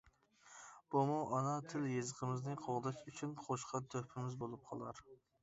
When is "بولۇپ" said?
4.43-4.67